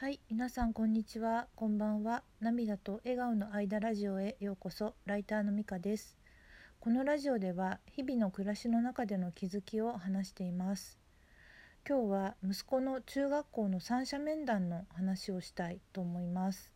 [0.00, 1.46] はい皆さんこんにちは。
[1.54, 2.22] こんばんは。
[2.40, 4.94] 涙と笑顔の間ラジオへようこそ。
[5.04, 6.16] ライターのみかです。
[6.80, 10.98] このラジオでは日々の暮らしの中での気づきを話しています。
[11.86, 16.72] 今日は息子の中学校の三者面談の話をしたいと思います。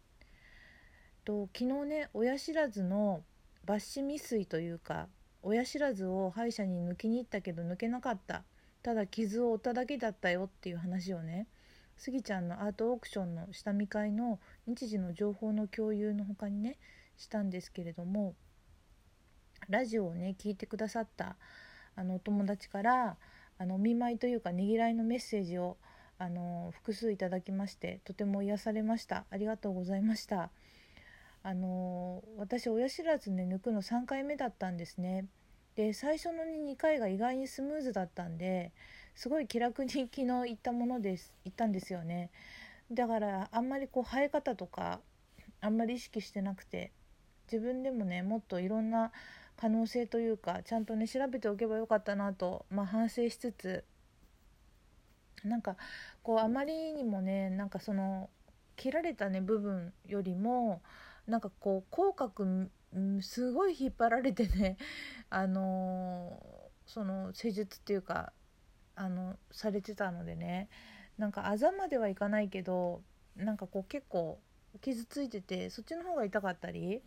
[1.25, 3.23] と昨日ね親知らずの
[3.65, 5.09] 抜歯未遂というか
[5.43, 8.45] 親知らずを歯医者に抜きに行ったけど抜けなかった。
[8.83, 11.47] ただ傷を負っただけだったよっていう話をね
[11.97, 16.77] スギちゃんのアートオークションの下見会の日時の情報の共有の他にね
[17.17, 18.35] したんですけれども
[19.69, 21.37] ラジオをね聞いてくださった
[21.97, 23.17] あのお友達から
[23.59, 25.77] あのお見舞いというかねぎらいのメッセージを
[26.19, 29.25] あの複数いただきましてとても癒されました。
[29.31, 30.51] ありがとうございました。
[31.43, 35.27] あの私親知らずね抜くの3回目だったんですね。
[35.77, 38.73] で最初の2回が意外にスムーズだったんで
[39.15, 42.31] すごい気楽に昨日行ったものです行ったんですよね。
[42.91, 45.01] だからあんまりこう生え方とか
[45.61, 46.93] あんまり意識してなくて
[47.51, 49.13] 自分でもねもっといろんな
[49.57, 53.85] 可能性というかちゃんとね調べておけばよかったなと、まあ、反省しつつ
[55.45, 55.77] なんか
[56.23, 58.29] こうあまりにもねなんかその
[58.77, 60.83] 切られたね部分よりも
[61.27, 62.69] なんかこう口角
[63.21, 64.77] すごい引っ張られてね
[65.31, 68.33] あのー、その施術っていうか
[68.97, 70.69] あのされてたのでね。
[71.19, 73.03] なんかあざまではいかないけど
[73.37, 74.39] なんかこう結構
[74.81, 77.03] 傷ついててそっちの方が痛かったり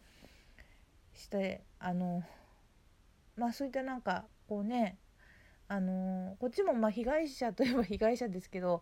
[1.14, 2.24] してあの
[3.36, 4.98] まあそういったなんかこうね
[5.68, 8.82] あのこっちもま被害者といえば被害者ですけど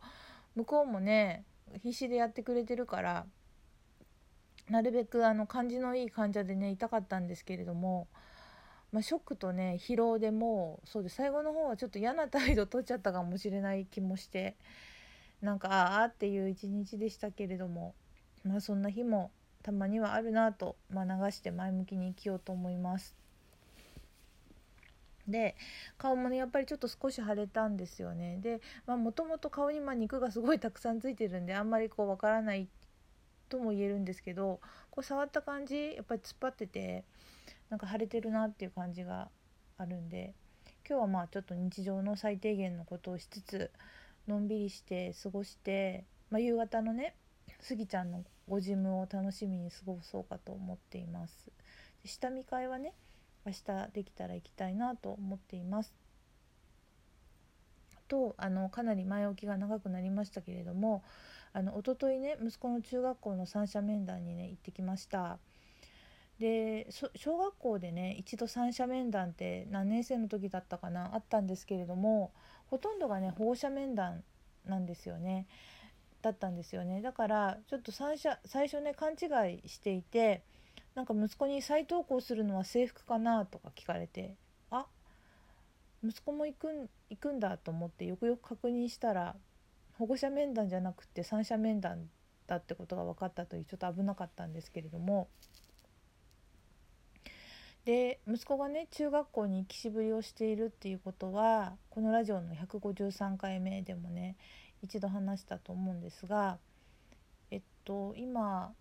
[0.55, 1.43] 向こうもね
[1.81, 3.25] 必死でやってくれてるから
[4.69, 8.07] なるべくあの感じのいい患者でね痛かったんですけれども
[8.91, 14.55] まあ、ショックとね疲労でもうそうで最後の方はちょっと嫌な態度取っちゃったかもしれない気もして
[15.41, 17.93] なんかああっていう一日でしたけれども
[18.43, 19.31] まあそんな日も
[19.63, 23.15] たまにはあるなと、まあ、流して前向きに生きようと思います。
[25.27, 25.55] で
[25.97, 32.67] 顔もねやっぱりちょっと少し腫れたんですよねでもともと顔にまあ肉がすごいたくさんついてるんであんまりこうわからない
[33.49, 34.59] とも言えるんですけど
[34.91, 37.03] こう触った感じやっぱり突っ張ってて
[37.69, 39.29] なんか晴れてるなっていう感じが
[39.77, 40.33] あるんで
[40.87, 43.71] 今日はまあちょっと日常の最低限のことをしつつ
[44.27, 47.15] のんびりして過ごして、まあ、夕方のね
[47.59, 51.51] スギちゃんのご事務を楽しみに過ごそうかと思っています。
[52.03, 52.93] 下見会はね
[53.45, 55.93] 明日できたら行きたいなと思っています。
[58.07, 61.03] とあのかなり前置きが長くなりましたけれども
[61.53, 65.39] あの一昨日ね息子の中学校の三者面談にね行ってきました。
[66.39, 72.33] で小学校でね一度三者面談って何年生の時だったかなあったんですけれども
[72.67, 74.23] ほとんどがね保護者面談
[74.65, 75.47] なんですよね。
[76.21, 77.03] だったんですよね。
[77.03, 79.27] だからちょっと三者最初ね勘違
[79.63, 80.43] いしていて
[80.95, 84.35] なんか息子に再登校するのは制服かなとか聞かれて
[84.71, 84.87] あ
[86.03, 89.35] 息子も行くん行くんだと思ってよくよく確認したら
[89.99, 92.09] 保護者面談じゃなくて三者面談
[92.47, 95.27] だってことが分かったというちょっと危なかったんですけれども
[97.85, 104.35] で息子がね中学校に行きしぶりをしているっていうことはこのラジオの153回目でもね
[104.81, 106.57] 一度話したと思うんですが
[107.51, 108.73] えっと今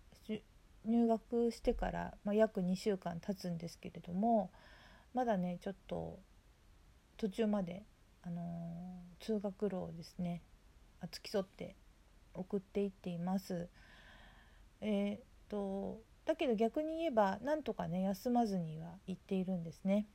[0.85, 4.51] 入学してから、まあ、約2週間経つんですけれども
[5.13, 6.19] まだねちょっと
[7.17, 7.83] 途中まで、
[8.23, 10.41] あのー、通学路をですね
[11.11, 11.75] 付き添って
[12.33, 13.69] 送っていっています。
[14.81, 20.07] えー、っとだけど逆に言えばなんとかね休まずには行っているんですね。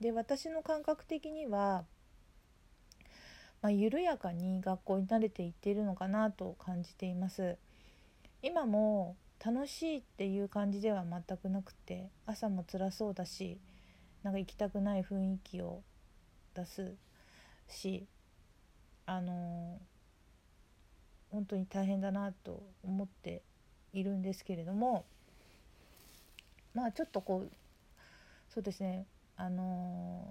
[0.00, 1.84] で私の感覚的には、
[3.62, 7.56] まあ、緩やかに学校に慣れていっているのかなと感じています。
[8.42, 13.58] 今も楽しいっていう感じでは全くなくて朝も辛そうだし
[14.22, 15.82] なんか行きたくない雰囲気を
[16.54, 16.94] 出す
[17.68, 18.06] し
[19.04, 23.42] あのー、本当に大変だなと思って
[23.98, 25.04] いるんですけれども
[26.74, 27.50] まあちょっとこう
[28.52, 29.06] そうですね
[29.36, 30.30] あの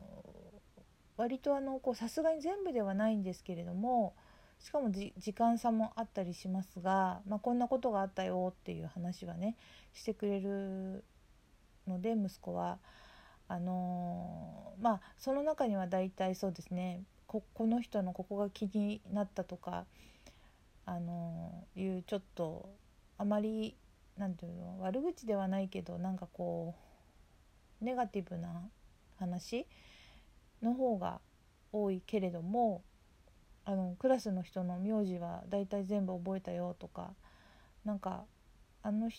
[0.77, 0.81] ー、
[1.17, 4.13] 割とあのこうさすがに全部ではないんですけれども
[4.59, 9.57] しかも時間差もあったりしますが、まあ、こんなことがあったよっていう話はね
[9.93, 11.03] してくれる
[11.87, 12.77] ので息子は。
[13.47, 19.85] あのー、まあその中には大体そうですねここの人のここが気になったとか
[20.85, 22.67] あのー、いうちょっと
[23.17, 23.75] あまり
[24.17, 26.75] 何て言うの悪口ではないけどなんかこ
[27.81, 28.69] うネガティブな
[29.17, 29.67] 話
[30.61, 31.19] の方が
[31.71, 32.83] 多いけれども
[33.65, 37.13] あのクラスの人の名字はだいたい全部覚えたよとか
[37.83, 38.25] なんか
[38.83, 39.09] あの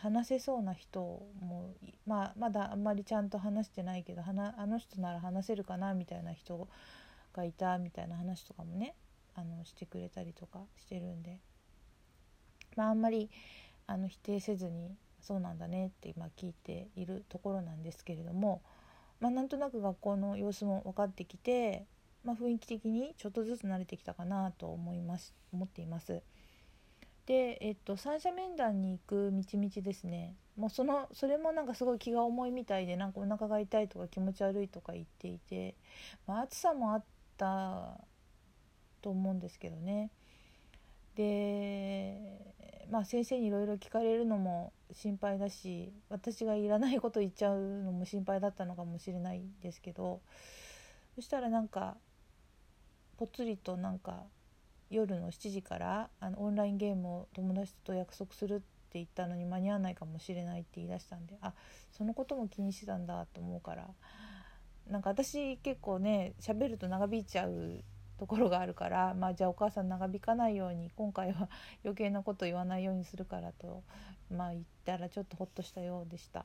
[0.00, 1.74] 話せそうな人も、
[2.06, 6.66] まあ、まだあんまりちゃんと話してないけどあの人なら話せるかなみたいな人
[7.34, 8.94] がいたみたいな話とかもね
[9.34, 11.38] あのしてくれたりとかしてるんで、
[12.76, 13.30] まあ、あんまり
[13.86, 18.62] あの否定せずにそうなんだねって今聞いているところなんですけれども、
[19.20, 21.84] まあ、なんとなく学校の様子も分かってきて、
[22.24, 26.22] まあ、雰囲気的にちょっとずつ慣れてきたかなと思います思っています。
[27.26, 35.74] で、えっと、三者面談に行く道々ですねもうそのそれもなんかすごい気が重いみたいでなんかお腹が痛いとか気持ち悪いとか言っていて、
[36.26, 37.04] まあ、暑さもあっ
[37.36, 38.00] た
[39.00, 40.10] と思うんですけどね
[41.16, 42.16] で
[42.90, 50.20] まあ先生にいろいろ聞かれるのも心配だし私がいらないこと言っちゃうのも心配だったのかもしれないですけど
[51.14, 51.96] そしたらなんか
[53.16, 54.24] ぽつりとなんか
[54.90, 58.64] 夜の7時からあのオンラインゲームを友達と約束するって
[58.94, 61.52] 言ったのに間に合わないかもしれないって言い出したんであ
[61.92, 63.86] そのことも気にしてたんだと思うから
[64.88, 67.84] なんか私結構ね喋ると長引いちゃう
[68.20, 71.48] ところがあるからまあじゃあお母さん長引かないように今回は
[71.82, 73.82] 余計なこと言わないようにするからと
[74.30, 76.44] まあ言ったらちょっとほっとしたようでした。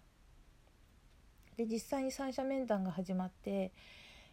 [1.58, 3.74] で実際に三者面談が始まって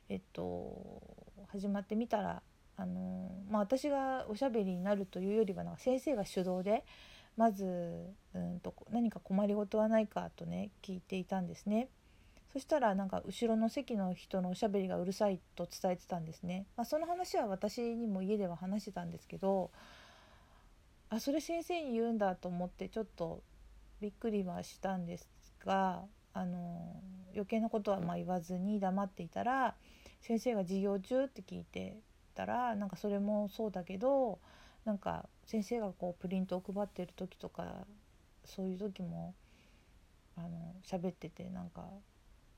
[0.09, 1.03] えっと
[1.49, 2.43] 始まってみたら
[2.77, 6.85] あのまあ、私がおしゃべりになるというよりはなんか先生が主導で
[7.37, 11.89] まずうんと何か困りごとはないかとね聞いていたんですね。
[12.53, 16.67] そしたらなんか後ろの席の人のおしゃべりがうるさいと伝えてたんですね。
[16.77, 19.71] まあ、その話は私にも家では話してたんですけど
[21.09, 23.43] あそれ先生に言うんだと思ってちょっと
[24.01, 25.29] びっくりはしたんです
[25.65, 26.03] が
[26.35, 27.01] あの
[27.33, 29.75] 余計なことはま言わずに黙っていたら
[30.21, 31.97] 先生が授業中って聞いて
[32.35, 34.39] たらなんかそれもそうだけど
[34.85, 37.87] なんか先生がこうプリントを配ってる時とか
[38.45, 39.35] そういう時も
[40.37, 41.85] あの喋っててなんか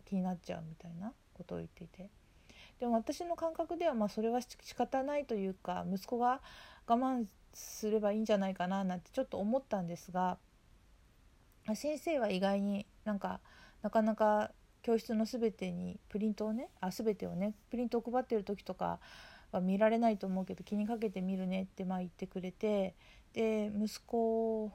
[0.04, 2.08] 気になっちゃうみたいなことを言っていて。
[2.80, 6.40] でも私の感覚ではまあそれは仕方ないというか息子が
[6.86, 10.38] 我慢すればいいんじゃないかななんてちょっと思ったんですが
[11.74, 13.40] 先生は意外になんか
[13.82, 14.50] なかなか
[14.82, 18.98] 教室の全てにプリントをねあ全てをねプリントを配ってる時とか
[19.50, 22.94] は見られないと思うけど気にかけてみるねってまあ言ってくれて
[23.32, 24.70] で息子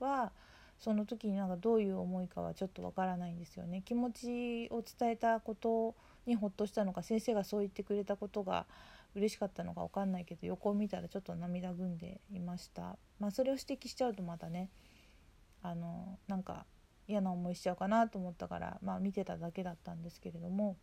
[0.00, 0.32] は
[0.78, 3.82] その時になんかどういう思いかはちょっとわからないんですよね。
[3.84, 5.94] 気持ちを伝えたこと
[6.26, 8.66] にほっとしたのか先生がそう言ってくれたことが
[9.14, 12.96] 嬉しかったのか分かんないけど横を見たらちょっと涙ぐんでいました。
[13.18, 14.70] まあそれを指摘しちゃうとまたね
[15.62, 16.66] あのなんか
[17.06, 20.76] 嫌な思いしちゃうかなと思ったからまあ見てただけだったんですけれども。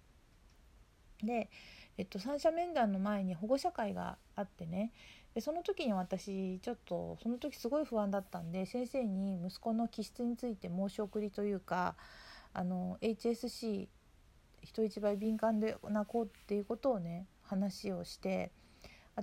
[1.23, 1.49] で
[1.97, 4.91] えっと、三者面談の前に保護者会があってね。
[5.35, 11.95] でその時に私ちょっとその時すごい不安だったんで先生に息子の気質について申し送りというか
[12.53, 13.87] あの HSC
[14.61, 18.51] 人一倍敏感でな子っていうことをね話をして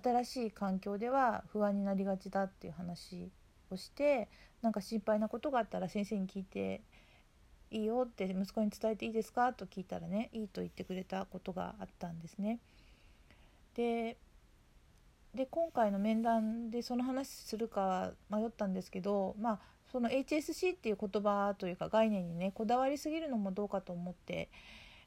[0.02, 3.30] 新しい環境では不安になりがちだっていう話
[3.70, 4.30] をして
[4.62, 6.80] なんか心配なことがあったら先生に聞いて
[7.70, 12.58] いいよって息子に伝えていいですかと聞いたらねいいと言ってくれたことがあったんですね。
[13.74, 14.16] で
[15.34, 19.58] で今回の面談でその話するか迷ったんですけどまあ
[19.92, 24.48] その HSC っていう言葉というか概念にねこだわりすぎるのもどうかと思って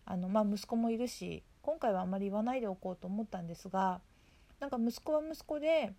[0.06, 4.02] あの、まあ、息子もいるし今回はあまり言わないでおこうと思ったんですが
[4.60, 5.94] なんか息子は息子で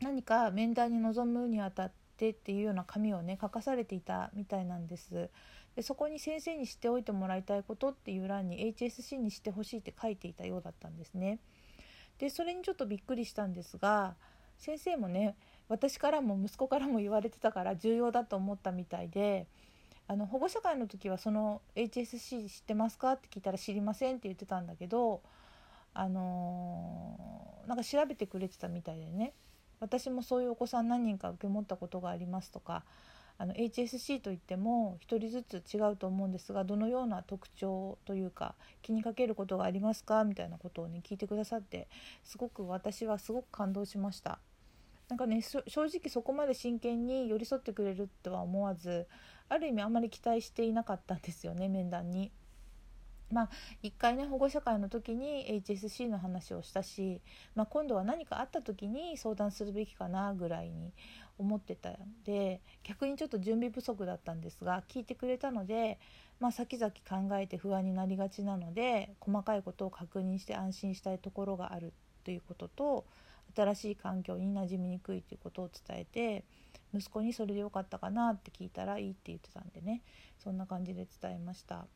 [0.00, 5.30] 何か面談に臨むにあたってっていうような紙をね書かされていたみたいなんです。
[5.76, 11.38] でそこに先生に知っておいてもらいたいことっていう欄に HSC にしてほしいって書いていたようだったんですね。
[12.18, 14.14] でそれにちょっとびっくりしたんですが
[14.58, 15.34] 先生もね
[15.68, 19.46] 私からも息子からも言われてたから重要だと思ったみたいで
[20.06, 25.22] あの保護者会の時はその HSC 知ってますかって聞いたら知りませんって言ってたんだけど
[25.94, 29.32] あのー、なんか調べてくれてたみたいでね
[29.80, 32.84] 私もそういうお子さん何人か受け持ったことがありますとか
[33.38, 41.88] あの HSC といっても1人ずつ違うと思うんですがどのような特徴というか気にかけることがありますかみたいなことをね聞いてくださって
[42.22, 44.38] すごく私はすごく感動しました。
[45.08, 49.06] なんかね正直そこまで真剣に寄り添ってくれるとは思わず
[49.50, 52.32] ある意味あまり期待していなかったんですよね面談に。
[53.32, 53.50] まあ
[53.82, 57.20] 一回ね保護者会の時に HSC の話をしたし、
[57.54, 60.92] まあ、今度は何かあった時に相談するべきかなぐらいに
[61.38, 65.98] 思ってたんで逆にちょっと準備不足だったんですが聞いてくれたので、
[66.40, 73.06] まあ、先々考えて不安になりがちなので細かいことを確認して安心したいところがあるということと
[73.56, 76.44] 新しい環境に馴染みにくいということを伝えて
[76.94, 80.02] 息子にそれでよかったかなって聞いたらいいって言ってたんでね
[80.38, 81.86] そんな感じで伝えました。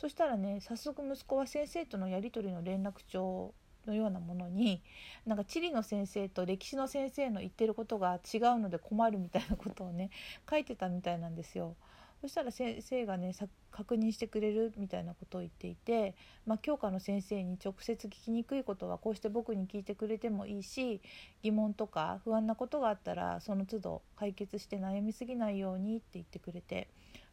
[0.00, 3.52] そしたらね早速息子は先生とのやり取りの連絡帳
[3.86, 4.80] のようなものに
[5.26, 10.08] なんか地理の先生と歴史の先生の言ってることが違うので困るみたいなことをね
[10.48, 11.76] 書いてたみたいなんですよ。
[12.22, 13.34] そしたら先生がね
[13.70, 16.14] 確認してくれるみたいなことを言っていて、
[16.46, 21.02] まあ、教科の先生に直接聞きにくいことはこうして僕に聞いてくれてもいいし
[21.42, 26.88] 疑問とか不安なことがあったらその都度解決して悩みすぎないようにって言ってくれて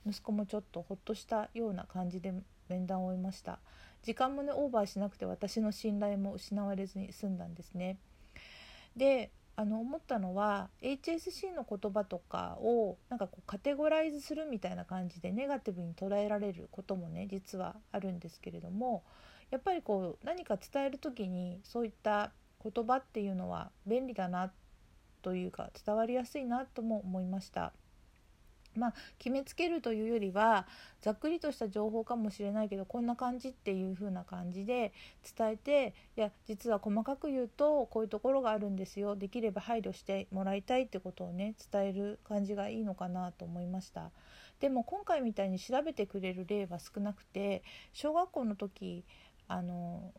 [0.06, 2.34] 息子もちょっとほっとしたような感じで
[2.70, 3.60] 面談を終えました。
[4.04, 7.98] 時間もねオーバーしなくて私の信頼も失われずに済んだんですね。
[8.96, 19.04] であの思ったのは HSC の言葉とかをなんかこうカテゴライズするみたいな感じでネガティブに捉えられることもね実はあるんですけれども
[19.50, 22.32] やっぱりこう何か伝える時にそういった
[22.64, 24.52] 言葉っていうのは便利だな
[25.24, 27.74] というか伝わりやすいなとも思いました。
[28.78, 30.68] まあ、決めつけるというよりは
[31.02, 34.94] ざっくりとした情報かもしれないけどこんな感じっていう風な感じで
[35.38, 44.12] 伝えていや実は細かく言うとこういうところがあるんですよできれば配慮してもらいたいってことをね伝える感じがいいのかなと思いました。
[44.60, 49.06] でも今回みたいに調べてくれる例は少なくて小学校の時
[49.48, 50.14] あの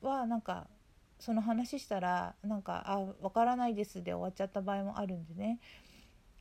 [0.00, 0.66] はなんか
[1.18, 5.58] その話したらなんか「あ分からないです」で終わっちゃった場合もあるんでね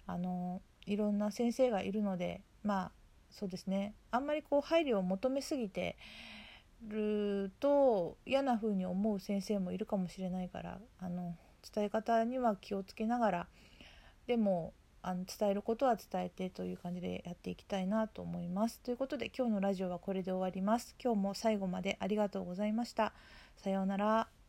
[0.08, 2.92] あのいろんな先生がいるのでまあ
[3.32, 5.98] そうですねあんまりこう配慮を求めすぎて
[6.88, 11.36] ると嫌な風に思う先生もいるかもしれないからあの
[11.74, 13.48] 伝え方には気をつけながら
[14.28, 18.80] でもあの伝えることは伝えてという感じでやっていきたいなと思います。
[18.80, 20.96] ということで今日のラジオはこれで終わります。
[21.02, 23.14] 今日も最後までありがとうございました。
[23.56, 24.45] さようなら。